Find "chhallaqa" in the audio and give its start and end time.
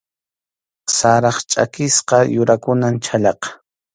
3.03-3.47